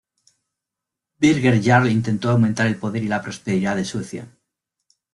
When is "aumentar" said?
2.31-2.65